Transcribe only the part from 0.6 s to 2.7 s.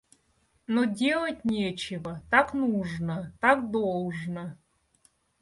Но, делать нечего, так